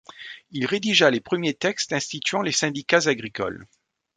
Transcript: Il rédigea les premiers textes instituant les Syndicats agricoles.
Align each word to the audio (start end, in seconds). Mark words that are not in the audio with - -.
Il 0.49 0.65
rédigea 0.65 1.11
les 1.11 1.19
premiers 1.19 1.53
textes 1.53 1.93
instituant 1.93 2.41
les 2.41 2.51
Syndicats 2.51 3.07
agricoles. 3.07 3.67